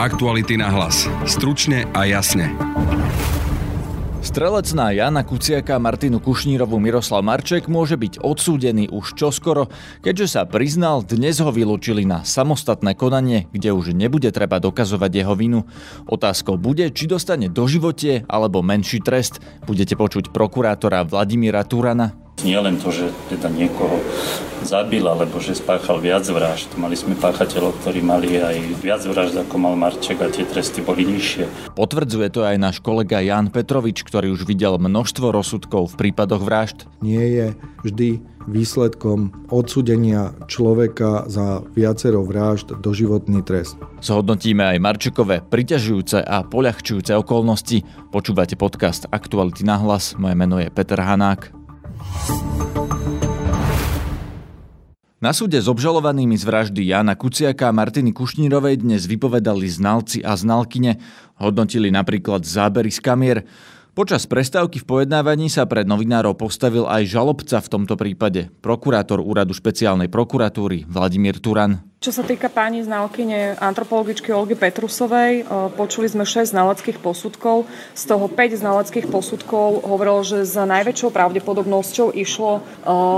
Aktuality 0.00 0.56
na 0.56 0.72
hlas. 0.72 1.04
Stručne 1.28 1.84
a 1.92 2.08
jasne. 2.08 2.56
Strelec 4.24 4.72
na 4.72 4.96
Jana 4.96 5.20
Kuciaka, 5.20 5.76
Martinu 5.76 6.24
Kušnírovu, 6.24 6.80
Miroslav 6.80 7.20
Marček 7.20 7.68
môže 7.68 8.00
byť 8.00 8.24
odsúdený 8.24 8.88
už 8.88 9.12
čoskoro, 9.12 9.68
keďže 10.00 10.40
sa 10.40 10.48
priznal, 10.48 11.04
dnes 11.04 11.36
ho 11.44 11.52
vylúčili 11.52 12.08
na 12.08 12.24
samostatné 12.24 12.96
konanie, 12.96 13.52
kde 13.52 13.76
už 13.76 13.92
nebude 13.92 14.32
treba 14.32 14.56
dokazovať 14.56 15.20
jeho 15.20 15.36
vinu. 15.36 15.68
Otázkou 16.08 16.56
bude, 16.56 16.88
či 16.96 17.04
dostane 17.04 17.52
doživotie 17.52 18.24
alebo 18.24 18.64
menší 18.64 19.04
trest. 19.04 19.44
Budete 19.68 20.00
počuť 20.00 20.32
prokurátora 20.32 21.04
Vladimíra 21.04 21.60
Turana. 21.68 22.16
Nie 22.40 22.58
len 22.60 22.80
to, 22.80 22.88
že 22.88 23.12
teda 23.28 23.52
niekoho 23.52 24.00
zabil, 24.64 25.04
alebo 25.04 25.40
že 25.40 25.56
spáchal 25.56 26.00
viac 26.00 26.24
vražd. 26.28 26.76
Mali 26.76 26.96
sme 26.96 27.16
páchateľov, 27.16 27.80
ktorí 27.80 28.00
mali 28.04 28.40
aj 28.40 28.56
viac 28.80 29.02
vražd, 29.04 29.40
ako 29.40 29.56
mal 29.56 29.74
Marček 29.76 30.20
a 30.20 30.28
tie 30.28 30.44
tresty 30.44 30.84
boli 30.84 31.04
nižšie. 31.08 31.72
Potvrdzuje 31.76 32.28
to 32.32 32.44
aj 32.44 32.56
náš 32.60 32.76
kolega 32.80 33.20
Jan 33.20 33.48
Petrovič, 33.48 34.04
ktorý 34.04 34.32
už 34.32 34.44
videl 34.48 34.76
množstvo 34.76 35.32
rozsudkov 35.32 35.96
v 35.96 36.08
prípadoch 36.08 36.40
vražd. 36.44 36.88
Nie 37.00 37.24
je 37.28 37.46
vždy 37.84 38.08
výsledkom 38.48 39.32
odsudenia 39.52 40.32
človeka 40.48 41.28
za 41.28 41.60
viacero 41.76 42.24
vražd 42.24 42.80
doživotný 42.80 43.44
trest. 43.44 43.76
Zhodnotíme 44.00 44.64
aj 44.64 44.78
Marčekové 44.80 45.44
priťažujúce 45.44 46.24
a 46.24 46.40
poľahčujúce 46.44 47.12
okolnosti. 47.20 47.84
Počúvate 48.08 48.56
podcast 48.56 49.04
Aktuality 49.12 49.62
na 49.62 49.76
hlas. 49.76 50.16
Moje 50.16 50.34
meno 50.34 50.56
je 50.56 50.72
Peter 50.72 50.98
Hanák. 50.98 51.59
Na 55.20 55.36
súde 55.36 55.60
s 55.60 55.68
obžalovanými 55.68 56.32
z 56.32 56.48
vraždy 56.48 56.80
Jana 56.80 57.12
Kuciaka 57.12 57.68
a 57.68 57.76
Martiny 57.76 58.08
Kušnírovej 58.16 58.80
dnes 58.80 59.04
vypovedali 59.04 59.68
znalci 59.68 60.24
a 60.24 60.32
znalkyne. 60.32 60.96
Hodnotili 61.36 61.92
napríklad 61.92 62.40
zábery 62.48 62.88
z 62.88 63.04
kamier. 63.04 63.38
Počas 63.90 64.22
prestávky 64.22 64.78
v 64.78 64.86
pojednávaní 64.86 65.50
sa 65.50 65.66
pred 65.66 65.82
novinárov 65.82 66.38
postavil 66.38 66.86
aj 66.86 67.10
žalobca 67.10 67.58
v 67.58 67.70
tomto 67.74 67.98
prípade, 67.98 68.46
prokurátor 68.62 69.18
úradu 69.18 69.50
špeciálnej 69.50 70.06
prokuratúry 70.06 70.86
Vladimír 70.86 71.42
Turan. 71.42 71.82
Čo 71.98 72.14
sa 72.14 72.22
týka 72.22 72.46
pani 72.48 72.86
znalkyne 72.86 73.58
antropologičky 73.58 74.30
Olgy 74.30 74.54
Petrusovej, 74.54 75.44
počuli 75.74 76.06
sme 76.06 76.22
6 76.22 76.54
znaleckých 76.54 77.02
posudkov. 77.02 77.66
Z 77.92 78.02
toho 78.08 78.30
5 78.30 78.62
znaleckých 78.62 79.10
posudkov 79.10 79.84
hovorilo, 79.84 80.22
že 80.22 80.46
za 80.46 80.64
najväčšou 80.70 81.10
pravdepodobnosťou 81.10 82.14
išlo 82.14 82.62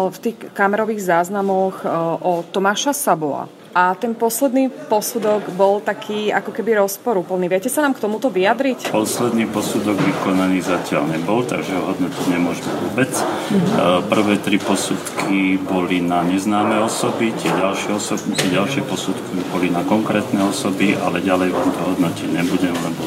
v 0.09 0.17
tých 0.25 0.51
kamerových 0.57 1.05
záznamoch 1.05 1.85
o 2.25 2.43
Tomáša 2.49 2.97
Saboa. 2.97 3.47
A 3.73 3.97
ten 3.97 4.13
posledný 4.13 4.69
posudok 4.69 5.49
bol 5.57 5.81
taký 5.81 6.29
ako 6.29 6.53
keby 6.53 6.85
rozporúplný. 6.85 7.49
Viete 7.49 7.73
sa 7.73 7.81
nám 7.81 7.97
k 7.97 8.05
tomuto 8.05 8.29
vyjadriť? 8.29 8.93
Posledný 8.93 9.49
posudok 9.49 9.97
vykonaný 9.97 10.61
zatiaľ 10.61 11.09
nebol, 11.09 11.41
takže 11.41 11.73
ho 11.73 11.89
hodnotiť 11.89 12.25
nemôžeme 12.29 12.69
vôbec. 12.85 13.09
Mm-hmm. 13.09 14.13
Prvé 14.13 14.35
tri 14.45 14.61
posudky 14.61 15.57
boli 15.57 16.05
na 16.05 16.21
neznáme 16.21 16.85
osoby, 16.85 17.33
tie 17.33 17.49
ďalšie, 17.49 17.97
osoby, 17.97 18.37
tie 18.37 18.53
ďalšie 18.53 18.85
posudky 18.85 19.41
boli 19.49 19.73
na 19.73 19.81
konkrétne 19.89 20.45
osoby, 20.45 20.93
ale 20.93 21.25
ďalej 21.25 21.57
vám 21.57 21.71
to 21.73 21.81
hodnotiť 21.97 22.29
nebudem, 22.29 22.77
lebo 22.77 23.03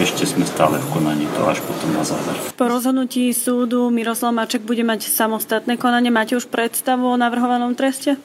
ešte 0.00 0.24
sme 0.24 0.44
stále 0.48 0.80
v 0.80 0.86
konaní, 0.92 1.28
to 1.36 1.40
až 1.48 1.60
potom 1.64 1.92
na 1.92 2.04
záver. 2.04 2.36
Po 2.56 2.64
rozhodnutí 2.68 3.32
súdu 3.32 3.92
Miroslav 3.92 4.32
Maček 4.36 4.64
bude 4.64 4.84
mať 4.84 5.08
samostatné 5.08 5.76
konanie. 5.76 6.08
Máte 6.08 6.36
už 6.36 6.48
predstavu 6.48 7.12
o 7.12 7.20
navrhovanom 7.20 7.76
treste? 7.76 8.16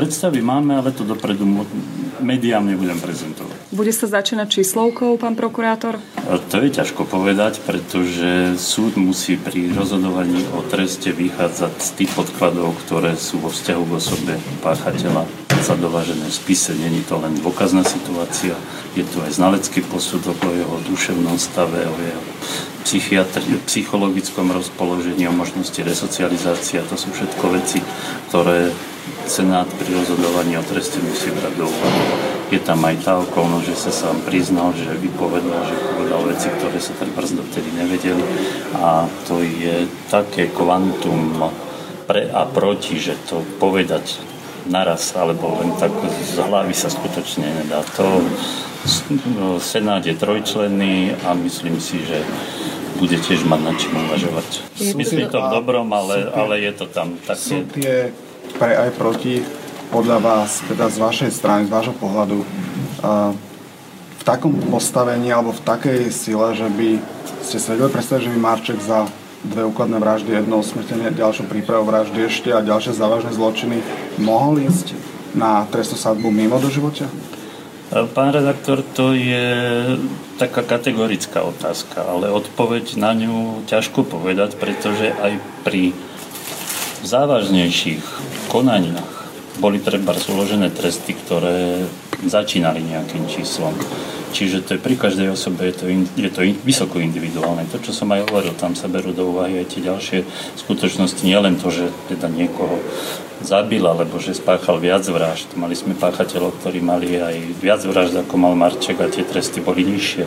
Predstavy 0.00 0.40
máme, 0.40 0.80
ale 0.80 0.96
to 0.96 1.04
dopredu 1.04 1.44
médiám 2.24 2.64
nebudem 2.64 2.96
prezentovať. 2.96 3.52
Bude 3.68 3.92
sa 3.92 4.08
začínať 4.08 4.48
číslovkou, 4.48 5.20
pán 5.20 5.36
prokurátor? 5.36 6.00
To 6.24 6.56
je 6.56 6.72
ťažko 6.72 7.04
povedať, 7.04 7.60
pretože 7.68 8.56
súd 8.56 8.96
musí 8.96 9.36
pri 9.36 9.76
rozhodovaní 9.76 10.40
o 10.56 10.64
treste 10.64 11.12
vychádzať 11.12 11.72
z 11.76 11.90
tých 12.00 12.10
podkladov, 12.16 12.80
ktoré 12.88 13.12
sú 13.20 13.44
vo 13.44 13.52
vzťahu 13.52 13.82
k 13.84 13.92
osobe 13.92 14.32
páchateľa 14.64 15.28
sa 15.60 15.76
dovážené 15.76 16.24
v 16.24 16.32
spise. 16.32 16.72
Není 16.72 17.04
to 17.04 17.20
len 17.20 17.36
dôkazná 17.36 17.84
situácia, 17.84 18.56
je 18.96 19.04
tu 19.04 19.20
aj 19.20 19.36
znalecký 19.36 19.84
posudok 19.84 20.40
o 20.48 20.50
jeho 20.56 20.76
duševnom 20.88 21.36
stave, 21.36 21.84
o 21.84 21.96
jeho 22.00 22.22
psychiatri- 22.88 23.60
psychologickom 23.68 24.48
rozpoložení, 24.48 25.28
o 25.28 25.36
možnosti 25.36 25.76
resocializácie. 25.76 26.80
To 26.88 26.96
sú 26.96 27.12
všetko 27.12 27.44
veci, 27.52 27.84
ktoré 28.32 28.72
Senát 29.30 29.68
pri 29.78 29.94
rozhodovaní 29.94 30.58
o 30.58 30.64
treste 30.66 30.98
musí 30.98 31.30
brať 31.30 31.54
do 31.54 31.70
úvahy. 31.70 32.02
Je 32.50 32.58
tam 32.58 32.82
aj 32.82 32.96
tá 33.06 33.14
okolnosť, 33.22 33.66
že 33.70 33.76
sa 33.78 33.92
sám 33.94 34.26
priznal, 34.26 34.74
že 34.74 34.90
vypovedal, 34.98 35.70
že 35.70 35.76
povedal 35.94 36.20
veci, 36.26 36.50
ktoré 36.50 36.78
sa 36.82 36.98
treba 36.98 37.22
dovtedy 37.22 37.70
nevedeli. 37.78 38.24
A 38.74 39.06
to 39.30 39.38
je 39.38 39.86
také 40.10 40.50
kvantum 40.50 41.46
pre 42.10 42.26
a 42.26 42.42
proti, 42.42 42.98
že 42.98 43.14
to 43.30 43.46
povedať 43.62 44.18
naraz, 44.66 45.14
alebo 45.14 45.62
len 45.62 45.78
tak 45.78 45.94
z 46.10 46.42
hlavy 46.42 46.74
sa 46.74 46.90
skutočne 46.90 47.46
nedá. 47.64 47.86
To 48.02 48.18
no, 49.38 49.62
Senát 49.62 50.02
je 50.02 50.18
trojčlenný 50.18 51.14
a 51.22 51.38
myslím 51.38 51.78
si, 51.78 52.02
že 52.02 52.18
bude 52.98 53.14
tiež 53.14 53.46
mať 53.46 53.60
nad 53.62 53.76
čím 53.78 53.94
uvažovať. 54.10 54.48
Myslím 54.98 55.30
to 55.30 55.38
v 55.38 55.48
dobrom, 55.54 55.88
ale, 55.94 56.28
ale 56.34 56.60
je 56.66 56.72
to 56.74 56.90
tam 56.90 57.14
také... 57.22 57.40
Sú 57.40 57.62
tie 57.72 58.10
pre 58.56 58.74
aj 58.74 58.90
proti 58.98 59.42
podľa 59.90 60.18
vás, 60.22 60.62
teda 60.70 60.86
z 60.86 61.02
vašej 61.02 61.30
strany, 61.34 61.66
z 61.66 61.74
vášho 61.74 61.94
pohľadu, 61.98 62.46
v 64.20 64.22
takom 64.22 64.54
postavení 64.70 65.32
alebo 65.32 65.50
v 65.50 65.64
takej 65.64 66.00
sile, 66.14 66.54
že 66.54 66.68
by 66.70 67.00
ste 67.42 67.58
sa 67.58 67.74
vedeli 67.74 67.90
predstaviť, 67.90 68.22
že 68.28 68.32
by 68.36 68.38
Marček 68.38 68.78
za 68.78 69.08
dve 69.40 69.64
úkladné 69.64 69.96
vraždy, 69.96 70.36
jedno 70.36 70.60
usmrtenie, 70.60 71.16
ďalšiu 71.16 71.48
prípravu 71.48 71.88
vraždy 71.88 72.28
ešte 72.28 72.52
a 72.52 72.60
ďalšie 72.60 72.92
závažné 72.92 73.32
zločiny 73.32 73.80
mohol 74.20 74.60
ísť 74.60 74.92
na 75.32 75.64
trestnú 75.72 75.96
sadbu 75.96 76.28
mimo 76.28 76.60
do 76.60 76.68
života? 76.68 77.08
Pán 77.90 78.30
redaktor, 78.30 78.86
to 78.86 79.16
je 79.16 79.48
taká 80.38 80.62
kategorická 80.62 81.42
otázka, 81.42 82.06
ale 82.06 82.30
odpoveď 82.30 82.94
na 82.94 83.10
ňu 83.16 83.66
ťažko 83.66 84.06
povedať, 84.06 84.54
pretože 84.60 85.10
aj 85.10 85.42
pri 85.66 85.90
závažnejších 87.06 88.04
konaniach 88.48 89.20
boli 89.60 89.76
treba 89.76 90.16
uložené 90.16 90.72
tresty, 90.72 91.12
ktoré 91.12 91.84
začínali 92.24 92.80
nejakým 92.80 93.28
číslom. 93.28 93.76
Čiže 94.30 94.62
to 94.62 94.78
je 94.78 94.80
pri 94.80 94.94
každej 94.94 95.34
osobe 95.34 95.66
je 95.68 95.74
to, 95.74 95.84
in, 95.90 96.06
je 96.14 96.30
to 96.30 96.46
in, 96.46 96.54
vysoko 96.62 97.02
individuálne. 97.02 97.66
To, 97.74 97.82
čo 97.82 97.90
som 97.90 98.14
aj 98.14 98.30
hovoril, 98.30 98.54
tam 98.54 98.78
sa 98.78 98.86
berú 98.86 99.10
do 99.10 99.26
úvahy 99.26 99.58
aj 99.58 99.74
tie 99.74 99.82
ďalšie 99.82 100.18
skutočnosti. 100.54 101.26
Nie 101.26 101.42
len 101.42 101.58
to, 101.58 101.74
že 101.74 101.90
teda 102.06 102.30
niekoho 102.30 102.78
zabil, 103.42 103.82
alebo 103.82 104.22
že 104.22 104.38
spáchal 104.38 104.78
viac 104.78 105.02
vražd. 105.02 105.58
Mali 105.58 105.74
sme 105.74 105.98
páchateľov, 105.98 106.62
ktorí 106.62 106.78
mali 106.78 107.18
aj 107.18 107.36
viac 107.58 107.82
vražd, 107.82 108.22
ako 108.22 108.34
mal 108.38 108.54
Marček 108.54 109.02
a 109.02 109.10
tie 109.10 109.26
tresty 109.26 109.58
boli 109.58 109.82
nižšie. 109.82 110.24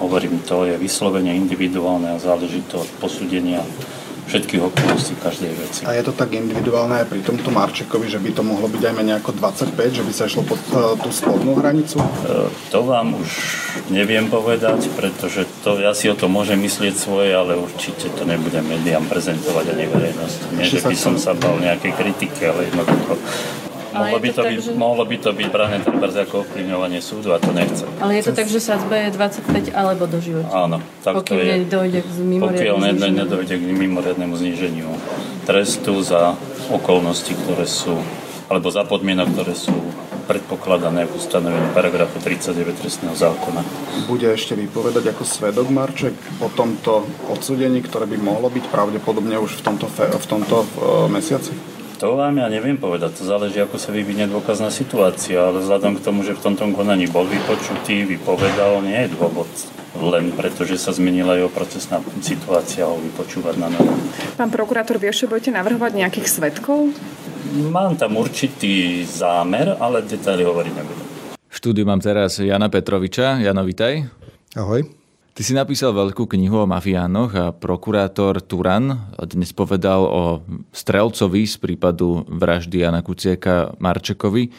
Hovorím, 0.00 0.40
to 0.48 0.64
je 0.64 0.80
vyslovene 0.80 1.36
individuálne 1.36 2.16
a 2.16 2.22
záleží 2.22 2.64
to 2.72 2.80
od 2.80 2.90
posúdenia 3.04 3.60
všetkých 4.26 4.62
okolností 4.62 5.14
každej 5.18 5.52
veci. 5.58 5.80
A 5.84 5.98
je 5.98 6.02
to 6.06 6.12
tak 6.14 6.30
individuálne 6.32 7.02
aj 7.02 7.06
pri 7.10 7.20
tomto 7.26 7.50
Marčekovi, 7.50 8.06
že 8.06 8.22
by 8.22 8.30
to 8.32 8.42
mohlo 8.46 8.70
byť 8.70 8.82
aj 8.82 8.94
menej 8.94 9.14
ako 9.18 9.34
25, 9.34 9.98
že 9.98 10.02
by 10.02 10.12
sa 10.14 10.24
išlo 10.30 10.42
pod 10.46 10.60
uh, 10.72 10.94
tú 10.98 11.10
spodnú 11.10 11.58
hranicu? 11.58 11.98
Uh, 11.98 12.46
to 12.70 12.86
vám 12.86 13.18
už 13.18 13.28
neviem 13.90 14.30
povedať, 14.30 14.88
pretože 14.94 15.44
to, 15.66 15.82
ja 15.82 15.92
si 15.92 16.06
o 16.06 16.14
to 16.14 16.30
môžem 16.30 16.60
myslieť 16.62 16.94
svoje, 16.94 17.34
ale 17.34 17.58
určite 17.58 18.08
to 18.14 18.22
nebudem 18.22 18.62
médiám 18.62 19.04
prezentovať 19.10 19.74
ani 19.74 19.84
verejnosť. 19.90 20.38
Nie, 20.54 20.66
že 20.70 20.80
by 20.80 20.96
som 20.96 21.14
sa 21.18 21.34
bal 21.34 21.58
nejakej 21.58 21.92
kritiky, 21.98 22.46
ale 22.46 22.70
jednoducho 22.70 23.18
Mohlo 23.92 24.18
by, 24.18 24.28
to 24.32 24.42
tak, 24.42 24.50
byť, 24.52 24.58
že... 24.64 24.70
mohlo 24.72 25.04
by 25.04 25.16
to 25.20 25.30
byť 25.36 25.48
brané 25.52 25.76
trebárs 25.84 26.16
ako 26.16 26.34
ovplyvňovanie 26.48 27.00
súdu 27.04 27.28
a 27.32 27.38
to 27.38 27.52
nechcem. 27.52 27.88
Ale 28.00 28.12
je 28.18 28.22
to 28.24 28.32
tak, 28.32 28.48
že 28.48 28.58
sadzba 28.58 28.94
je 29.04 29.08
25 29.12 29.76
alebo 29.76 30.04
do 30.08 30.18
života? 30.18 30.48
Áno. 30.48 30.80
Tak 31.04 31.12
pokiaľ 31.20 31.38
to 31.38 31.44
je, 31.44 31.52
nedojde 31.64 32.00
k 32.00 32.08
pokiaľ 32.40 32.76
nedojde 33.12 33.54
k 33.60 33.64
mimoriadnemu 33.68 34.34
zníženiu 34.34 34.90
trestu 35.44 36.00
za 36.00 36.34
okolnosti, 36.72 37.36
ktoré 37.44 37.68
sú, 37.68 38.00
alebo 38.48 38.72
za 38.72 38.86
podmienok, 38.88 39.28
ktoré 39.36 39.52
sú 39.52 39.74
predpokladané 40.22 41.10
v 41.10 41.12
ustanovení 41.18 41.68
paragrafu 41.74 42.22
39 42.22 42.78
trestného 42.78 43.16
zákona. 43.18 43.60
Bude 44.06 44.30
ešte 44.30 44.54
vypovedať 44.54 45.12
ako 45.12 45.22
svedok 45.26 45.66
Marček 45.68 46.14
o 46.38 46.48
tomto 46.48 47.04
odsudení, 47.28 47.82
ktoré 47.82 48.06
by 48.06 48.18
mohlo 48.22 48.48
byť 48.48 48.64
pravdepodobne 48.70 49.36
už 49.42 49.60
v 49.60 49.62
tomto, 49.66 49.86
v 49.92 50.26
tomto 50.26 50.56
uh, 50.62 51.10
mesiaci? 51.10 51.71
To 52.02 52.18
vám 52.18 52.34
ja 52.42 52.50
neviem 52.50 52.74
povedať, 52.74 53.14
to 53.14 53.22
záleží, 53.22 53.62
ako 53.62 53.78
sa 53.78 53.94
vyvinie 53.94 54.26
dôkazná 54.26 54.74
situácia, 54.74 55.38
ale 55.38 55.62
vzhľadom 55.62 56.02
k 56.02 56.02
tomu, 56.02 56.26
že 56.26 56.34
v 56.34 56.42
tomto 56.50 56.66
konaní 56.74 57.06
bol 57.06 57.22
vypočutý, 57.22 58.02
vypovedal, 58.02 58.82
nie 58.82 59.06
je 59.06 59.14
dôvod 59.14 59.46
len 60.02 60.34
preto, 60.34 60.66
že 60.66 60.82
sa 60.82 60.90
zmenila 60.90 61.38
jeho 61.38 61.46
procesná 61.46 62.02
situácia 62.18 62.90
ho 62.90 62.98
vypočúvať 62.98 63.54
na 63.54 63.70
novo. 63.70 63.94
Pán 64.34 64.50
prokurátor, 64.50 64.98
vie, 64.98 65.14
že 65.14 65.30
budete 65.30 65.54
navrhovať 65.54 65.94
nejakých 65.94 66.26
svetkov? 66.26 66.90
Mám 67.70 67.94
tam 67.94 68.18
určitý 68.18 69.06
zámer, 69.06 69.78
ale 69.78 70.02
detaily 70.02 70.42
hovoriť 70.42 70.72
nebudem. 70.74 71.06
štúdiu 71.54 71.86
mám 71.86 72.02
teraz 72.02 72.42
Jana 72.42 72.66
Petroviča. 72.66 73.38
Jano, 73.46 73.62
vitaj. 73.62 74.10
Ahoj. 74.58 75.01
Ty 75.32 75.40
si 75.40 75.56
napísal 75.56 75.96
veľkú 75.96 76.28
knihu 76.28 76.60
o 76.60 76.68
mafiánoch 76.68 77.32
a 77.32 77.56
prokurátor 77.56 78.44
Turan 78.44 79.16
dnes 79.16 79.48
povedal 79.56 80.04
o 80.04 80.44
strelcovi 80.76 81.48
z 81.48 81.56
prípadu 81.56 82.28
vraždy 82.28 82.84
Jana 82.84 83.00
Kuciaka 83.00 83.72
Marčekovi, 83.80 84.52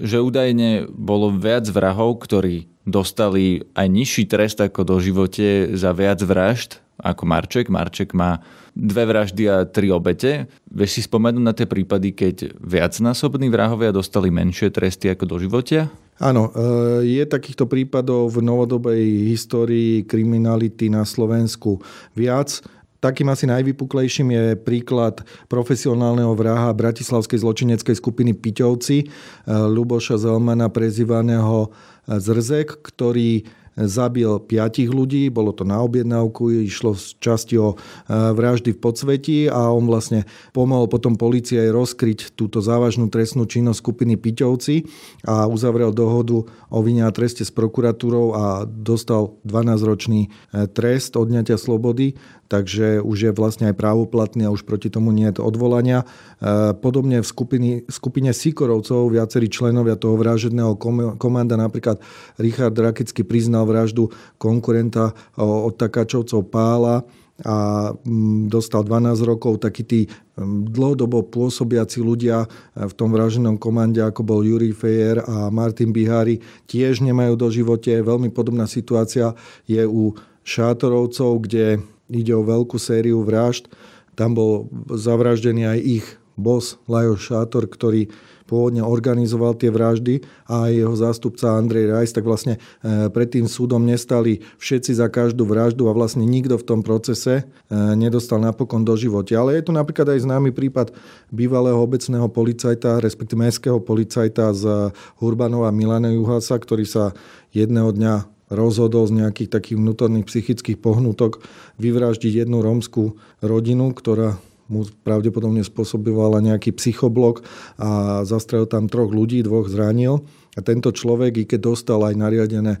že 0.00 0.16
údajne 0.16 0.88
bolo 0.88 1.28
viac 1.28 1.68
vrahov, 1.68 2.24
ktorí 2.24 2.64
dostali 2.88 3.68
aj 3.76 3.86
nižší 3.92 4.24
trest 4.24 4.56
ako 4.56 4.88
do 4.88 4.96
živote 5.04 5.76
za 5.76 5.92
viac 5.92 6.24
vražd 6.24 6.80
ako 6.96 7.28
Marček. 7.28 7.68
Marček 7.68 8.16
má 8.16 8.40
dve 8.72 9.04
vraždy 9.04 9.44
a 9.52 9.68
tri 9.68 9.92
obete. 9.92 10.48
Vieš 10.76 10.92
si 10.92 11.00
spomenúť 11.08 11.40
na 11.40 11.56
tie 11.56 11.64
prípady, 11.64 12.12
keď 12.12 12.52
viacnásobní 12.60 13.48
vrahovia 13.48 13.96
dostali 13.96 14.28
menšie 14.28 14.68
tresty 14.68 15.08
ako 15.08 15.24
do 15.24 15.36
života? 15.40 15.88
Áno, 16.20 16.52
e, 16.52 17.16
je 17.16 17.24
takýchto 17.24 17.64
prípadov 17.64 18.36
v 18.36 18.44
novodobej 18.44 19.32
histórii 19.32 20.04
kriminality 20.04 20.92
na 20.92 21.08
Slovensku 21.08 21.80
viac. 22.12 22.60
Takým 23.00 23.32
asi 23.32 23.48
najvypuklejším 23.48 24.28
je 24.36 24.44
príklad 24.60 25.24
profesionálneho 25.48 26.36
vraha 26.36 26.68
bratislavskej 26.76 27.40
zločineckej 27.40 27.96
skupiny 27.96 28.36
Piťovci, 28.36 28.96
e, 29.00 29.06
Luboša 29.48 30.20
Zelmana, 30.20 30.68
prezývaného 30.68 31.72
Zrzek, 32.04 32.84
ktorý 32.84 33.48
zabil 33.76 34.40
piatich 34.40 34.88
ľudí, 34.88 35.28
bolo 35.28 35.52
to 35.52 35.68
na 35.68 35.84
objednávku, 35.84 36.64
išlo 36.64 36.96
z 36.96 37.20
časti 37.20 37.60
o 37.60 37.76
e, 37.76 37.76
vraždy 38.08 38.72
v 38.72 38.80
podsvetí 38.80 39.38
a 39.52 39.68
on 39.68 39.84
vlastne 39.84 40.24
pomohol 40.56 40.88
potom 40.88 41.20
policie 41.20 41.60
aj 41.68 41.70
rozkryť 41.76 42.18
túto 42.32 42.64
závažnú 42.64 43.12
trestnú 43.12 43.44
činnosť 43.44 43.78
skupiny 43.78 44.16
Piťovci 44.16 44.88
a 45.28 45.44
uzavrel 45.44 45.92
dohodu 45.92 46.48
o 46.48 46.78
vine 46.80 47.04
a 47.04 47.12
treste 47.12 47.44
s 47.44 47.52
prokuratúrou 47.52 48.26
a 48.32 48.44
dostal 48.64 49.36
12-ročný 49.44 50.32
e, 50.32 50.68
trest 50.72 51.12
odňatia 51.20 51.60
slobody 51.60 52.16
takže 52.46 53.02
už 53.02 53.18
je 53.30 53.32
vlastne 53.34 53.70
aj 53.70 53.78
právoplatný 53.78 54.46
a 54.46 54.54
už 54.54 54.62
proti 54.62 54.88
tomu 54.88 55.10
nie 55.10 55.28
je 55.30 55.42
odvolania. 55.42 56.06
E, 56.38 56.74
podobne 56.78 57.20
v 57.20 57.26
skupine, 57.26 57.70
skupine 57.90 58.30
Sikorovcov 58.30 59.10
viacerí 59.10 59.50
členovia 59.50 59.98
toho 59.98 60.14
vražedného 60.16 60.78
komanda, 61.18 61.58
napríklad 61.58 61.98
Richard 62.38 62.78
Rakecký 62.78 63.26
priznal 63.26 63.65
vraždu 63.66 64.08
konkurenta 64.38 65.10
od 65.36 65.74
Takáčovcov 65.74 66.46
Pála 66.48 67.02
a 67.44 67.92
mm, 67.92 68.48
dostal 68.48 68.80
12 68.80 69.20
rokov. 69.28 69.60
Takí 69.60 69.82
tí 69.84 70.00
mm, 70.08 70.72
dlhodobo 70.72 71.20
pôsobiaci 71.28 72.00
ľudia 72.00 72.48
v 72.72 72.92
tom 72.96 73.12
vraženom 73.12 73.60
komande, 73.60 74.00
ako 74.00 74.24
bol 74.24 74.40
Juri 74.40 74.72
Fejer 74.72 75.20
a 75.20 75.52
Martin 75.52 75.92
Bihári, 75.92 76.40
tiež 76.64 77.04
nemajú 77.04 77.36
do 77.36 77.48
živote. 77.52 77.92
Veľmi 78.00 78.32
podobná 78.32 78.64
situácia 78.64 79.36
je 79.68 79.84
u 79.84 80.16
Šátorovcov, 80.46 81.44
kde 81.44 81.84
ide 82.08 82.32
o 82.32 82.46
veľkú 82.46 82.80
sériu 82.80 83.20
vražd. 83.20 83.68
Tam 84.16 84.32
bol 84.32 84.72
zavraždený 84.88 85.68
aj 85.68 85.78
ich 85.84 86.06
boss 86.40 86.80
Lajos 86.88 87.20
Šátor, 87.20 87.68
ktorý 87.68 88.08
pôvodne 88.46 88.80
organizoval 88.80 89.58
tie 89.58 89.68
vraždy 89.74 90.22
a 90.46 90.70
jeho 90.70 90.94
zástupca 90.94 91.58
Andrej 91.58 91.90
Rajs, 91.90 92.14
tak 92.14 92.24
vlastne 92.24 92.56
e, 92.56 93.10
pred 93.10 93.28
tým 93.28 93.50
súdom 93.50 93.82
nestali 93.82 94.40
všetci 94.62 94.96
za 94.96 95.10
každú 95.10 95.42
vraždu 95.44 95.90
a 95.90 95.92
vlastne 95.92 96.22
nikto 96.22 96.56
v 96.56 96.64
tom 96.64 96.80
procese 96.86 97.42
e, 97.42 97.74
nedostal 97.98 98.38
napokon 98.38 98.86
do 98.86 98.94
života. 98.94 99.34
Ale 99.36 99.58
je 99.58 99.66
tu 99.66 99.72
napríklad 99.74 100.14
aj 100.14 100.22
známy 100.22 100.54
prípad 100.54 100.94
bývalého 101.34 101.76
obecného 101.76 102.30
policajta, 102.30 103.02
respektíve 103.02 103.42
mestského 103.42 103.82
policajta 103.82 104.54
z 104.54 104.94
Hurbanova 105.18 105.74
Milana 105.74 106.14
Juhasa, 106.14 106.54
ktorý 106.56 106.86
sa 106.86 107.12
jedného 107.50 107.90
dňa 107.90 108.36
rozhodol 108.46 109.10
z 109.10 109.26
nejakých 109.26 109.50
takých 109.58 109.78
vnútorných 109.78 110.26
psychických 110.30 110.78
pohnutok 110.78 111.42
vyvraždiť 111.82 112.46
jednu 112.46 112.62
rómskú 112.62 113.18
rodinu, 113.42 113.90
ktorá 113.90 114.38
mu 114.66 114.86
pravdepodobne 115.06 115.62
spôsobovala 115.62 116.42
nejaký 116.42 116.74
psychoblok 116.74 117.46
a 117.78 118.22
zastrelil 118.26 118.66
tam 118.66 118.90
troch 118.90 119.10
ľudí, 119.14 119.42
dvoch 119.42 119.70
zranil. 119.70 120.26
A 120.56 120.64
tento 120.64 120.88
človek, 120.88 121.32
i 121.36 121.44
keď 121.44 121.60
dostal 121.76 122.00
aj 122.00 122.16
nariadené 122.16 122.80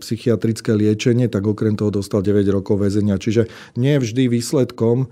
psychiatrické 0.00 0.72
liečenie, 0.72 1.28
tak 1.28 1.44
okrem 1.44 1.76
toho 1.76 1.92
dostal 1.92 2.24
9 2.24 2.40
rokov 2.48 2.80
väzenia. 2.80 3.20
Čiže 3.20 3.52
nie 3.76 4.00
je 4.00 4.02
vždy 4.08 4.22
výsledkom 4.32 5.04
e, 5.04 5.06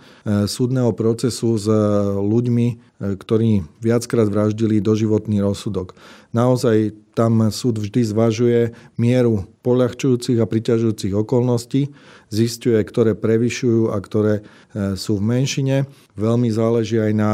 súdneho 0.49 0.97
procesu 0.97 1.61
s 1.61 1.69
e, 1.69 1.77
ľuďmi, 2.17 2.91
ktorí 3.01 3.65
viackrát 3.81 4.29
vraždili 4.29 4.85
doživotný 4.85 5.41
rozsudok. 5.41 5.97
Naozaj 6.37 6.93
tam 7.17 7.49
súd 7.49 7.81
vždy 7.81 8.05
zvažuje 8.05 8.61
mieru 9.01 9.49
poľahčujúcich 9.65 10.37
a 10.37 10.45
priťažujúcich 10.45 11.17
okolností, 11.17 11.89
zistuje, 12.29 12.77
ktoré 12.77 13.17
prevyšujú 13.17 13.89
a 13.89 13.97
ktoré 14.05 14.45
sú 15.01 15.17
v 15.17 15.27
menšine. 15.33 15.89
Veľmi 16.13 16.53
záleží 16.53 17.01
aj 17.01 17.13
na 17.17 17.31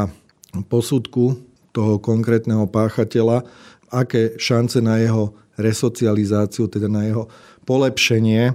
posudku 0.71 1.35
toho 1.77 2.01
konkrétneho 2.01 2.65
páchateľa, 2.65 3.45
aké 3.91 4.35
šance 4.39 4.79
na 4.83 4.99
jeho 4.99 5.35
resocializáciu, 5.57 6.69
teda 6.69 6.87
na 6.87 7.07
jeho 7.07 7.25
polepšenie 7.65 8.43
e, 8.49 8.53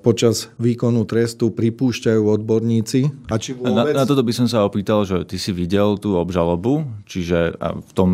počas 0.00 0.50
výkonu 0.56 1.04
trestu 1.04 1.52
pripúšťajú 1.52 2.22
odborníci. 2.24 3.30
A 3.30 3.36
či 3.36 3.54
vôbec... 3.54 3.94
na, 3.94 4.02
na 4.02 4.08
toto 4.08 4.24
by 4.24 4.32
som 4.32 4.48
sa 4.48 4.64
opýtal, 4.64 5.04
že 5.04 5.22
ty 5.28 5.36
si 5.36 5.52
videl 5.52 6.00
tú 6.00 6.16
obžalobu, 6.16 6.88
čiže 7.04 7.54
v 7.60 7.92
tom 7.92 8.10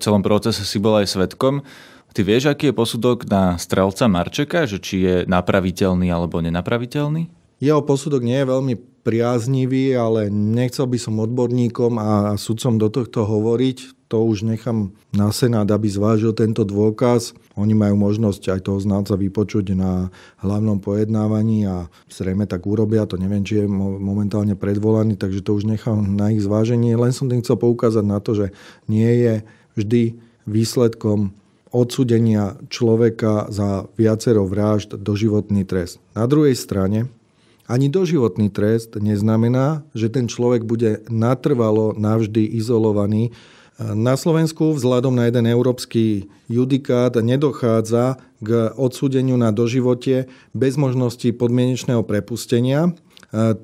celom 0.00 0.24
procese 0.24 0.64
si 0.64 0.80
bol 0.80 0.96
aj 0.96 1.12
svetkom. 1.12 1.60
Ty 2.14 2.20
vieš, 2.22 2.46
aký 2.46 2.70
je 2.70 2.78
posudok 2.78 3.26
na 3.26 3.58
strelca 3.58 4.06
Marčeka, 4.06 4.70
že 4.70 4.78
či 4.78 5.02
je 5.02 5.16
napraviteľný 5.26 6.08
alebo 6.14 6.38
nenapraviteľný? 6.38 7.43
Jeho 7.62 7.82
posudok 7.82 8.22
nie 8.24 8.40
je 8.40 8.50
veľmi 8.50 8.74
priaznivý, 9.04 9.94
ale 9.94 10.32
nechcel 10.32 10.88
by 10.88 10.98
som 10.98 11.20
odborníkom 11.20 12.00
a 12.00 12.10
sudcom 12.40 12.80
do 12.80 12.88
tohto 12.88 13.28
hovoriť 13.28 14.04
to 14.14 14.22
už 14.22 14.46
nechám 14.46 14.94
na 15.10 15.34
Senát, 15.34 15.66
aby 15.74 15.90
zvážil 15.90 16.30
tento 16.38 16.62
dôkaz. 16.62 17.34
Oni 17.58 17.74
majú 17.74 17.98
možnosť 17.98 18.54
aj 18.54 18.60
toho 18.62 18.78
znalca 18.78 19.18
vypočuť 19.18 19.74
na 19.74 20.14
hlavnom 20.38 20.78
pojednávaní 20.78 21.66
a 21.66 21.90
zrejme 22.06 22.46
tak 22.46 22.62
urobia. 22.62 23.10
To 23.10 23.18
neviem, 23.18 23.42
či 23.42 23.64
je 23.64 23.66
momentálne 23.66 24.54
predvolaný, 24.54 25.18
takže 25.18 25.42
to 25.42 25.58
už 25.58 25.66
nechám 25.66 26.14
na 26.14 26.30
ich 26.30 26.46
zváženie. 26.46 26.94
Len 26.94 27.10
som 27.10 27.26
tým 27.26 27.42
chcel 27.42 27.58
poukázať 27.58 28.06
na 28.06 28.22
to, 28.22 28.38
že 28.38 28.46
nie 28.86 29.10
je 29.18 29.34
vždy 29.74 30.02
výsledkom 30.46 31.34
odsudenia 31.74 32.54
človeka 32.70 33.50
za 33.50 33.90
viacero 33.98 34.46
vražd 34.46 34.94
doživotný 34.94 35.66
trest. 35.66 35.98
Na 36.14 36.30
druhej 36.30 36.54
strane, 36.54 37.10
ani 37.64 37.88
doživotný 37.88 38.52
trest 38.52 38.96
neznamená, 38.96 39.84
že 39.96 40.12
ten 40.12 40.28
človek 40.28 40.64
bude 40.68 41.04
natrvalo 41.08 41.96
navždy 41.96 42.44
izolovaný. 42.60 43.32
Na 43.80 44.14
Slovensku 44.14 44.70
vzhľadom 44.70 45.18
na 45.18 45.26
jeden 45.26 45.50
európsky 45.50 46.30
judikát 46.46 47.10
nedochádza 47.18 48.22
k 48.38 48.70
odsúdeniu 48.78 49.34
na 49.34 49.50
doživote 49.50 50.30
bez 50.54 50.78
možnosti 50.78 51.26
podmienečného 51.34 52.06
prepustenia 52.06 52.94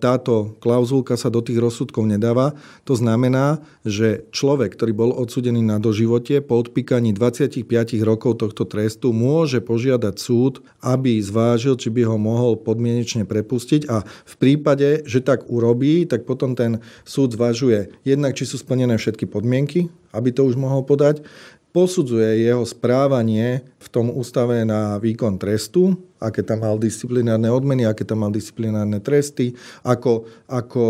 táto 0.02 0.58
klauzulka 0.58 1.14
sa 1.14 1.30
do 1.30 1.38
tých 1.38 1.62
rozsudkov 1.62 2.02
nedáva. 2.02 2.58
To 2.90 2.98
znamená, 2.98 3.62
že 3.86 4.26
človek, 4.34 4.74
ktorý 4.74 4.92
bol 4.92 5.10
odsudený 5.14 5.62
na 5.62 5.78
doživote 5.78 6.42
po 6.42 6.58
odpíkaní 6.58 7.14
25 7.14 7.62
rokov 8.02 8.42
tohto 8.42 8.66
trestu, 8.66 9.14
môže 9.14 9.62
požiadať 9.62 10.14
súd, 10.18 10.66
aby 10.82 11.22
zvážil, 11.22 11.78
či 11.78 11.94
by 11.94 12.02
ho 12.10 12.18
mohol 12.18 12.58
podmienečne 12.58 13.22
prepustiť. 13.30 13.86
A 13.86 14.02
v 14.02 14.34
prípade, 14.42 15.06
že 15.06 15.22
tak 15.22 15.46
urobí, 15.46 16.02
tak 16.10 16.26
potom 16.26 16.58
ten 16.58 16.82
súd 17.06 17.38
zvažuje 17.38 17.94
jednak, 18.02 18.34
či 18.34 18.50
sú 18.50 18.58
splnené 18.58 18.98
všetky 18.98 19.30
podmienky, 19.30 19.86
aby 20.10 20.34
to 20.34 20.42
už 20.50 20.58
mohol 20.58 20.82
podať, 20.82 21.22
posudzuje 21.70 22.42
jeho 22.42 22.66
správanie 22.66 23.62
v 23.78 23.86
tom 23.86 24.10
ústave 24.10 24.66
na 24.66 24.98
výkon 24.98 25.38
trestu, 25.38 25.94
aké 26.20 26.44
tam 26.44 26.60
mal 26.60 26.76
disciplinárne 26.76 27.48
odmeny, 27.48 27.88
aké 27.88 28.04
tam 28.04 28.22
mal 28.22 28.30
disciplinárne 28.30 29.00
tresty, 29.00 29.56
ako, 29.80 30.28
ako 30.46 30.84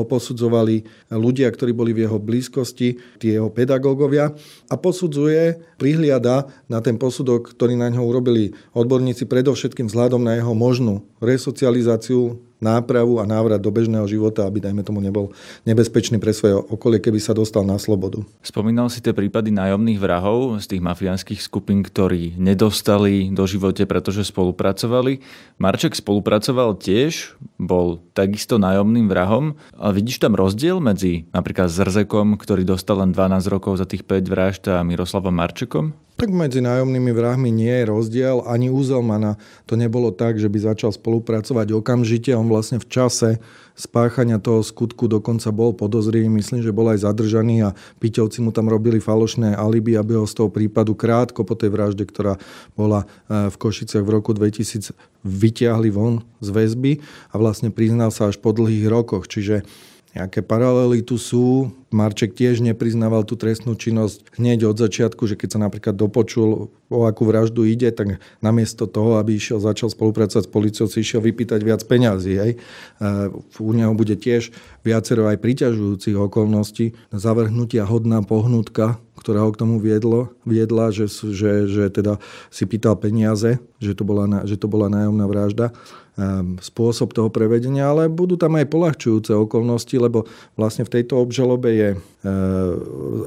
ho 0.00 0.02
posudzovali 0.08 0.82
ľudia, 1.12 1.52
ktorí 1.52 1.76
boli 1.76 1.92
v 1.92 2.08
jeho 2.08 2.16
blízkosti, 2.16 3.20
tie 3.20 3.36
jeho 3.36 3.52
pedagógovia 3.52 4.32
a 4.72 4.74
posudzuje, 4.80 5.60
prihliada 5.76 6.48
na 6.66 6.80
ten 6.80 6.96
posudok, 6.96 7.52
ktorý 7.52 7.76
na 7.76 7.92
ňo 7.92 8.02
urobili 8.08 8.56
odborníci 8.72 9.28
predovšetkým 9.28 9.92
vzhľadom 9.92 10.24
na 10.24 10.40
jeho 10.40 10.56
možnú 10.56 11.04
resocializáciu 11.20 12.40
nápravu 12.64 13.20
a 13.20 13.28
návrat 13.28 13.60
do 13.60 13.68
bežného 13.68 14.08
života, 14.08 14.48
aby, 14.48 14.64
dajme 14.64 14.80
tomu, 14.80 15.04
nebol 15.04 15.36
nebezpečný 15.68 16.16
pre 16.16 16.32
svoje 16.32 16.56
okolie, 16.56 16.96
keby 16.96 17.20
sa 17.20 17.36
dostal 17.36 17.60
na 17.60 17.76
slobodu. 17.76 18.24
Spomínal 18.40 18.88
si 18.88 19.04
tie 19.04 19.12
prípady 19.12 19.52
nájomných 19.52 20.00
vrahov 20.00 20.56
z 20.64 20.72
tých 20.72 20.82
mafiánskych 20.82 21.44
skupín, 21.44 21.84
ktorí 21.84 22.40
nedostali 22.40 23.28
do 23.36 23.44
živote, 23.44 23.84
pretože 23.84 24.24
spolupracovali. 24.54 25.18
Marček 25.58 25.98
spolupracoval 25.98 26.78
tiež, 26.78 27.34
bol 27.58 27.98
takisto 28.14 28.62
nájomným 28.62 29.10
vrahom, 29.10 29.58
ale 29.74 29.98
vidíš 29.98 30.22
tam 30.22 30.38
rozdiel 30.38 30.78
medzi 30.78 31.26
napríklad 31.34 31.66
Zrzekom, 31.66 32.38
ktorý 32.38 32.62
dostal 32.62 33.02
len 33.02 33.10
12 33.10 33.50
rokov 33.50 33.82
za 33.82 33.86
tých 33.90 34.06
5 34.06 34.30
vražd 34.30 34.64
a 34.70 34.86
Miroslavom 34.86 35.34
Marčekom? 35.34 36.03
Tak 36.14 36.30
medzi 36.30 36.62
nájomnými 36.62 37.10
vrahmi 37.10 37.50
nie 37.50 37.82
je 37.82 37.90
rozdiel. 37.90 38.46
Ani 38.46 38.70
u 38.70 38.78
Zelmana 38.86 39.34
to 39.66 39.74
nebolo 39.74 40.14
tak, 40.14 40.38
že 40.38 40.46
by 40.46 40.62
začal 40.62 40.94
spolupracovať 40.94 41.74
okamžite. 41.74 42.30
On 42.38 42.46
vlastne 42.46 42.78
v 42.78 42.86
čase 42.86 43.42
spáchania 43.74 44.38
toho 44.38 44.62
skutku 44.62 45.10
dokonca 45.10 45.50
bol 45.50 45.74
podozrivý. 45.74 46.30
Myslím, 46.30 46.62
že 46.62 46.70
bol 46.70 46.86
aj 46.94 47.02
zadržaný 47.02 47.66
a 47.66 47.74
Piťovci 47.98 48.46
mu 48.46 48.54
tam 48.54 48.70
robili 48.70 49.02
falošné 49.02 49.58
alibi, 49.58 49.98
aby 49.98 50.14
ho 50.14 50.22
z 50.22 50.38
toho 50.38 50.54
prípadu 50.54 50.94
krátko 50.94 51.42
po 51.42 51.58
tej 51.58 51.74
vražde, 51.74 52.06
ktorá 52.06 52.38
bola 52.78 53.10
e, 53.26 53.50
v 53.50 53.56
Košiciach 53.58 54.06
v 54.06 54.14
roku 54.14 54.30
2000, 54.30 54.94
vyťahli 55.26 55.90
von 55.90 56.22
z 56.38 56.48
väzby 56.54 57.02
a 57.34 57.42
vlastne 57.42 57.74
priznal 57.74 58.14
sa 58.14 58.30
až 58.30 58.38
po 58.38 58.54
dlhých 58.54 58.86
rokoch. 58.86 59.26
Čiže 59.26 59.66
nejaké 60.14 60.40
paralely 60.46 61.02
tu 61.02 61.18
sú. 61.18 61.74
Marček 61.90 62.34
tiež 62.34 62.62
nepriznával 62.62 63.26
tú 63.26 63.34
trestnú 63.34 63.74
činnosť 63.74 64.34
hneď 64.38 64.70
od 64.70 64.78
začiatku, 64.78 65.26
že 65.26 65.38
keď 65.38 65.48
sa 65.54 65.58
napríklad 65.62 65.94
dopočul, 65.94 66.74
o 66.94 67.10
akú 67.10 67.26
vraždu 67.26 67.66
ide, 67.66 67.90
tak 67.90 68.22
namiesto 68.38 68.86
toho, 68.86 69.18
aby 69.18 69.34
išiel, 69.34 69.58
začal 69.58 69.90
spolupracovať 69.90 70.46
s 70.46 70.50
policiou, 70.50 70.86
si 70.86 71.02
išiel 71.02 71.18
vypýtať 71.20 71.60
viac 71.66 71.82
peňazí. 71.82 72.34
Hej. 72.38 72.52
U 73.58 73.70
neho 73.74 73.90
bude 73.98 74.14
tiež 74.14 74.54
viacero 74.86 75.26
aj 75.26 75.42
priťažujúcich 75.42 76.14
okolností. 76.14 76.94
Zavrhnutia 77.10 77.82
hodná 77.84 78.22
pohnutka, 78.22 79.02
ktorá 79.18 79.42
ho 79.42 79.50
k 79.50 79.60
tomu 79.60 79.82
viedlo, 79.82 80.30
viedla, 80.46 80.94
že, 80.94 81.10
že, 81.10 81.66
že 81.66 81.90
teda 81.90 82.22
si 82.54 82.64
pýtal 82.64 82.94
peniaze, 82.94 83.58
že 83.82 83.92
to 83.98 84.06
bola, 84.06 84.46
že 84.46 84.54
to 84.54 84.70
bola 84.70 84.86
nájomná 84.86 85.26
vražda. 85.26 85.74
Ehm, 86.14 86.62
spôsob 86.62 87.10
toho 87.10 87.26
prevedenia, 87.26 87.90
ale 87.90 88.06
budú 88.06 88.38
tam 88.38 88.54
aj 88.54 88.70
polahčujúce 88.70 89.34
okolnosti, 89.34 89.98
lebo 89.98 90.30
vlastne 90.54 90.86
v 90.86 90.94
tejto 90.94 91.18
obžalobe 91.18 91.74
je 91.74 91.90
ehm, 91.90 92.00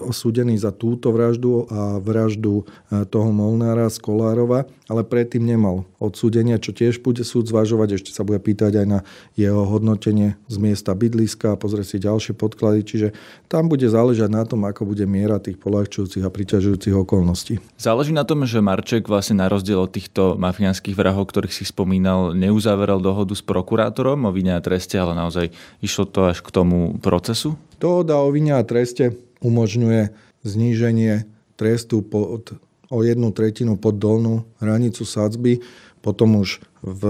osúdený 0.07 0.55
za 0.55 0.71
túto 0.71 1.11
vraždu 1.11 1.67
a 1.67 1.99
vraždu 1.99 2.63
e, 2.63 3.03
toho 3.11 3.35
Molnára 3.57 3.89
z 3.89 3.97
Kolárova, 3.97 4.69
ale 4.85 5.01
predtým 5.01 5.41
nemal 5.41 5.89
odsúdenia, 5.97 6.61
čo 6.61 6.77
tiež 6.77 7.01
bude 7.01 7.25
súd 7.25 7.49
zvažovať. 7.49 7.97
Ešte 7.97 8.13
sa 8.13 8.21
bude 8.21 8.37
pýtať 8.37 8.85
aj 8.85 8.87
na 8.87 8.99
jeho 9.33 9.65
hodnotenie 9.65 10.37
z 10.45 10.55
miesta 10.61 10.93
bydliska 10.93 11.57
a 11.57 11.59
pozrie 11.59 11.81
si 11.81 11.97
ďalšie 11.97 12.37
podklady, 12.37 12.85
čiže 12.85 13.07
tam 13.49 13.65
bude 13.65 13.89
záležať 13.89 14.29
na 14.29 14.45
tom, 14.45 14.63
ako 14.69 14.93
bude 14.93 15.09
miera 15.09 15.41
tých 15.41 15.57
polahčujúcich 15.57 16.21
a 16.21 16.29
priťažujúcich 16.29 16.93
okolností. 16.93 17.57
Záleží 17.81 18.13
na 18.13 18.23
tom, 18.23 18.45
že 18.45 18.61
Marček 18.61 19.09
vlastne 19.09 19.41
na 19.41 19.49
rozdiel 19.49 19.81
od 19.81 19.89
týchto 19.89 20.37
mafiánskych 20.37 20.93
vrahov, 20.93 21.33
ktorých 21.33 21.51
si 21.51 21.65
spomínal, 21.65 22.37
neuzavral 22.37 22.77
uzavrel 22.77 23.01
dohodu 23.01 23.33
s 23.33 23.41
prokurátorom 23.41 24.29
o 24.29 24.31
vine 24.35 24.53
a 24.53 24.61
treste, 24.61 25.01
ale 25.01 25.17
naozaj 25.17 25.49
išlo 25.81 26.05
to 26.05 26.29
až 26.29 26.45
k 26.45 26.53
tomu 26.53 26.93
procesu? 27.01 27.57
Dohoda 27.81 28.21
o 28.21 28.29
vine 28.29 28.53
a 28.53 28.61
treste 28.61 29.17
umožňuje 29.41 30.13
zníženie 30.45 31.25
trestu 31.57 32.05
pod, 32.05 32.53
o 32.87 33.03
jednu 33.03 33.31
tretinu 33.35 33.75
pod 33.75 33.99
dolnú 33.99 34.47
hranicu 34.59 35.03
sadzby. 35.03 35.59
Potom 35.99 36.39
už 36.39 36.63
v 36.85 37.03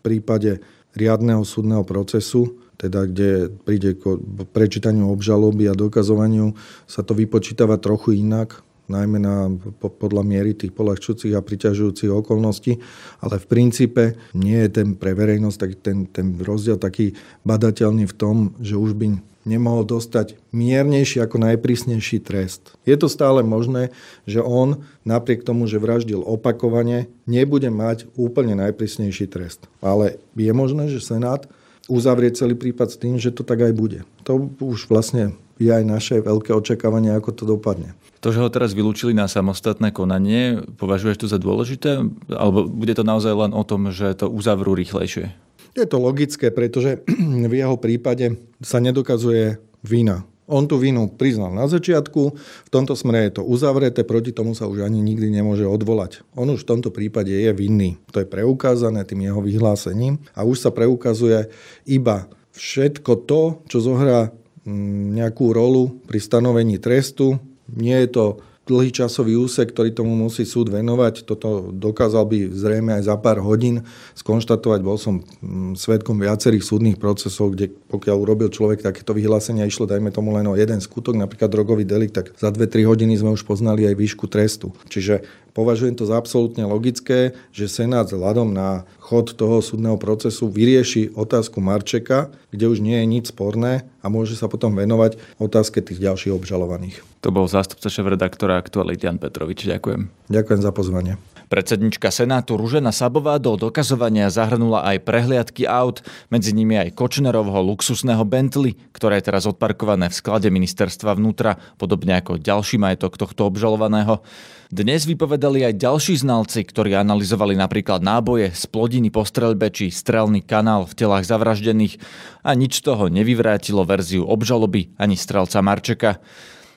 prípade 0.00 0.62
riadneho 0.94 1.42
súdneho 1.44 1.82
procesu 1.82 2.56
teda 2.76 3.08
kde 3.08 3.48
príde 3.64 3.96
k 3.96 4.20
prečítaniu 4.52 5.08
obžaloby 5.08 5.72
a 5.72 5.74
dokazovaniu, 5.74 6.52
sa 6.84 7.00
to 7.00 7.16
vypočítava 7.16 7.80
trochu 7.80 8.20
inak 8.20 8.60
najmä 8.86 9.18
na, 9.18 9.50
podľa 9.82 10.22
miery 10.22 10.54
tých 10.54 10.70
polahčujúcich 10.70 11.34
a 11.34 11.42
priťažujúcich 11.42 12.06
okolností, 12.06 12.78
ale 13.18 13.42
v 13.42 13.46
princípe 13.50 14.14
nie 14.30 14.62
je 14.62 14.70
ten 14.70 14.94
pre 14.94 15.10
verejnosť 15.10 15.58
tak 15.58 15.72
ten, 15.82 15.98
ten 16.06 16.38
rozdiel 16.38 16.78
taký 16.78 17.18
badateľný 17.42 18.06
v 18.06 18.14
tom, 18.14 18.36
že 18.62 18.78
už 18.78 18.94
by 18.94 19.18
nemohol 19.46 19.86
dostať 19.86 20.36
miernejší 20.50 21.22
ako 21.22 21.38
najprísnejší 21.40 22.20
trest. 22.20 22.74
Je 22.82 22.98
to 22.98 23.06
stále 23.06 23.46
možné, 23.46 23.94
že 24.26 24.42
on 24.42 24.82
napriek 25.06 25.46
tomu, 25.46 25.70
že 25.70 25.78
vraždil 25.78 26.20
opakovane, 26.20 27.06
nebude 27.24 27.70
mať 27.70 28.10
úplne 28.18 28.58
najprísnejší 28.58 29.30
trest. 29.30 29.70
Ale 29.78 30.18
je 30.34 30.52
možné, 30.52 30.90
že 30.90 30.98
Senát 30.98 31.46
uzavrie 31.86 32.34
celý 32.34 32.58
prípad 32.58 32.88
s 32.90 33.00
tým, 33.00 33.14
že 33.16 33.30
to 33.30 33.46
tak 33.46 33.62
aj 33.62 33.72
bude. 33.72 34.02
To 34.26 34.50
už 34.58 34.90
vlastne 34.90 35.38
je 35.56 35.72
aj 35.72 35.84
naše 35.88 36.16
veľké 36.20 36.52
očakávanie, 36.52 37.16
ako 37.16 37.30
to 37.32 37.44
dopadne. 37.48 37.96
To, 38.20 38.34
že 38.34 38.42
ho 38.42 38.50
teraz 38.50 38.74
vylúčili 38.74 39.14
na 39.14 39.30
samostatné 39.30 39.94
konanie, 39.94 40.66
považuješ 40.76 41.16
to 41.24 41.26
za 41.30 41.38
dôležité? 41.38 42.02
Alebo 42.28 42.66
bude 42.66 42.92
to 42.92 43.06
naozaj 43.06 43.32
len 43.32 43.52
o 43.54 43.62
tom, 43.62 43.88
že 43.94 44.18
to 44.18 44.26
uzavrú 44.28 44.74
rýchlejšie? 44.74 45.45
Je 45.76 45.84
to 45.84 46.00
logické, 46.00 46.48
pretože 46.48 47.04
v 47.52 47.54
jeho 47.54 47.76
prípade 47.76 48.40
sa 48.64 48.80
nedokazuje 48.80 49.60
vina. 49.84 50.24
On 50.46 50.62
tú 50.62 50.78
vinu 50.78 51.10
priznal 51.10 51.50
na 51.50 51.66
začiatku, 51.66 52.22
v 52.38 52.70
tomto 52.70 52.94
smere 52.94 53.28
je 53.28 53.42
to 53.42 53.42
uzavreté, 53.42 54.06
proti 54.06 54.30
tomu 54.30 54.54
sa 54.54 54.70
už 54.70 54.86
ani 54.86 55.02
nikdy 55.02 55.26
nemôže 55.26 55.66
odvolať. 55.66 56.22
On 56.38 56.46
už 56.46 56.62
v 56.62 56.70
tomto 56.70 56.94
prípade 56.94 57.34
je 57.34 57.50
vinný. 57.50 57.98
To 58.14 58.22
je 58.22 58.30
preukázané 58.30 59.02
tým 59.02 59.26
jeho 59.26 59.42
vyhlásením 59.42 60.22
a 60.38 60.46
už 60.46 60.62
sa 60.62 60.70
preukazuje 60.70 61.50
iba 61.82 62.30
všetko 62.54 63.12
to, 63.26 63.42
čo 63.66 63.82
zohrá 63.82 64.30
mm, 64.62 65.18
nejakú 65.18 65.50
rolu 65.50 65.98
pri 66.06 66.22
stanovení 66.22 66.78
trestu, 66.78 67.42
nie 67.66 67.98
je 68.06 68.08
to 68.14 68.24
dlhý 68.66 68.90
časový 68.90 69.38
úsek, 69.38 69.70
ktorý 69.70 69.94
tomu 69.94 70.18
musí 70.18 70.42
súd 70.42 70.74
venovať. 70.74 71.22
Toto 71.22 71.70
dokázal 71.70 72.26
by 72.26 72.38
zrejme 72.50 72.98
aj 72.98 73.02
za 73.06 73.16
pár 73.16 73.38
hodín 73.38 73.86
skonštatovať. 74.18 74.80
Bol 74.82 74.98
som 74.98 75.22
mm, 75.22 75.78
svetkom 75.78 76.18
viacerých 76.18 76.66
súdnych 76.66 76.98
procesov, 76.98 77.54
kde 77.54 77.70
pokiaľ 77.70 78.16
urobil 78.18 78.50
človek 78.50 78.82
takéto 78.82 79.14
vyhlásenia, 79.14 79.70
išlo 79.70 79.86
dajme 79.86 80.10
tomu 80.10 80.34
len 80.34 80.50
o 80.50 80.58
jeden 80.58 80.82
skutok, 80.82 81.14
napríklad 81.14 81.46
drogový 81.46 81.86
delikt, 81.86 82.18
tak 82.18 82.26
za 82.34 82.50
2-3 82.50 82.90
hodiny 82.90 83.14
sme 83.14 83.30
už 83.32 83.46
poznali 83.46 83.86
aj 83.86 83.94
výšku 83.94 84.26
trestu. 84.26 84.74
Čiže 84.90 85.45
Považujem 85.56 85.96
to 85.96 86.04
za 86.04 86.20
absolútne 86.20 86.68
logické, 86.68 87.32
že 87.48 87.72
Senát 87.72 88.04
vzhľadom 88.12 88.52
na 88.52 88.84
chod 89.00 89.32
toho 89.32 89.64
súdneho 89.64 89.96
procesu 89.96 90.52
vyrieši 90.52 91.16
otázku 91.16 91.64
Marčeka, 91.64 92.28
kde 92.52 92.68
už 92.68 92.84
nie 92.84 93.00
je 93.00 93.06
nič 93.08 93.24
sporné 93.32 93.88
a 94.04 94.12
môže 94.12 94.36
sa 94.36 94.52
potom 94.52 94.76
venovať 94.76 95.16
otázke 95.40 95.80
tých 95.80 96.04
ďalších 96.04 96.36
obžalovaných. 96.36 97.00
To 97.24 97.32
bol 97.32 97.48
zástupca 97.48 97.88
šéf-redaktora 97.88 98.60
Aktuality 98.60 99.08
Jan 99.08 99.16
Petrovič. 99.16 99.64
Ďakujem. 99.64 100.28
Ďakujem 100.28 100.60
za 100.60 100.72
pozvanie. 100.76 101.16
Predsednička 101.46 102.10
Senátu 102.10 102.58
Ružena 102.58 102.90
Sabová 102.90 103.38
do 103.38 103.54
dokazovania 103.54 104.26
zahrnula 104.34 104.82
aj 104.82 105.06
prehliadky 105.06 105.62
aut, 105.62 106.02
medzi 106.26 106.50
nimi 106.50 106.74
aj 106.74 106.98
Kočnerovho 106.98 107.62
luxusného 107.62 108.26
Bentley, 108.26 108.74
ktoré 108.90 109.22
je 109.22 109.30
teraz 109.30 109.46
odparkované 109.46 110.10
v 110.10 110.18
sklade 110.18 110.50
ministerstva 110.50 111.14
vnútra, 111.14 111.54
podobne 111.78 112.18
ako 112.18 112.42
ďalší 112.42 112.82
majetok 112.82 113.14
tohto 113.14 113.46
obžalovaného. 113.46 114.26
Dnes 114.74 115.06
vypovedali 115.06 115.62
aj 115.62 115.78
ďalší 115.78 116.18
znalci, 116.26 116.66
ktorí 116.66 116.98
analyzovali 116.98 117.54
napríklad 117.54 118.02
náboje 118.02 118.50
z 118.50 118.66
plodiny 118.66 119.14
po 119.14 119.22
streľbe 119.22 119.70
či 119.70 119.94
strelný 119.94 120.42
kanál 120.42 120.82
v 120.90 120.98
telách 120.98 121.22
zavraždených 121.22 122.02
a 122.42 122.58
nič 122.58 122.82
toho 122.82 123.06
nevyvrátilo 123.06 123.86
verziu 123.86 124.26
obžaloby 124.26 124.90
ani 124.98 125.14
strelca 125.14 125.62
Marčeka. 125.62 126.18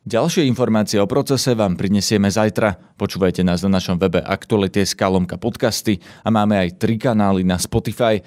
Ďalšie 0.08 0.48
informácie 0.48 0.96
o 1.03 1.12
procese 1.12 1.51
vám 1.51 1.75
prinesieme 1.75 2.32
zajtra. 2.32 2.79
Počúvajte 2.96 3.44
nás 3.44 3.60
na 3.68 3.75
našom 3.75 4.00
webe 4.00 4.24
Aktuality.sk 4.24 4.96
lomka 4.96 5.36
podcasty 5.36 6.00
a 6.24 6.32
máme 6.32 6.56
aj 6.56 6.79
tri 6.79 6.96
kanály 6.96 7.44
na 7.44 7.60
Spotify. 7.60 8.24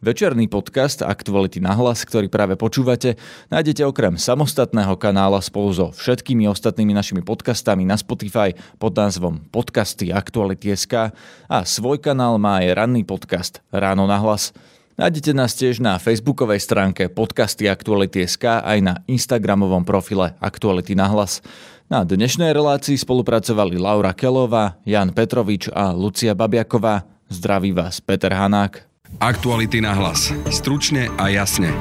Večerný 0.00 0.48
podcast 0.48 1.04
Aktuality 1.04 1.60
na 1.60 1.76
hlas, 1.76 2.08
ktorý 2.08 2.32
práve 2.32 2.56
počúvate, 2.56 3.20
nájdete 3.52 3.84
okrem 3.84 4.16
samostatného 4.16 4.96
kanála 4.96 5.44
spolu 5.44 5.76
so 5.76 5.86
všetkými 5.92 6.48
ostatnými 6.48 6.96
našimi 6.96 7.20
podcastami 7.20 7.84
na 7.84 8.00
Spotify 8.00 8.56
pod 8.80 8.96
názvom 8.96 9.44
Podcasty 9.52 10.08
Aktuality.sk 10.08 11.12
a 11.52 11.58
svoj 11.68 12.00
kanál 12.00 12.40
má 12.40 12.64
aj 12.64 12.80
ranný 12.80 13.04
podcast 13.04 13.60
Ráno 13.68 14.08
na 14.08 14.16
hlas. 14.16 14.56
Nájdete 15.00 15.32
nás 15.32 15.56
tiež 15.56 15.80
na 15.80 15.96
facebookovej 15.96 16.60
stránke 16.60 17.08
podcasty 17.08 17.72
Aktuality.sk 17.72 18.60
aj 18.60 18.78
na 18.84 19.00
instagramovom 19.08 19.80
profile 19.80 20.36
Aktuality 20.44 20.92
na 20.92 21.08
hlas. 21.08 21.40
Na 21.88 22.04
dnešnej 22.04 22.52
relácii 22.52 23.00
spolupracovali 23.00 23.80
Laura 23.80 24.12
Kelová, 24.12 24.76
Jan 24.84 25.16
Petrovič 25.16 25.72
a 25.72 25.96
Lucia 25.96 26.36
Babiaková. 26.36 27.08
Zdraví 27.32 27.72
vás 27.72 28.04
Peter 28.04 28.28
Hanák. 28.28 28.84
Aktuality 29.24 29.80
na 29.80 29.96
hlas. 29.96 30.36
Stručne 30.52 31.08
a 31.16 31.32
jasne. 31.32 31.72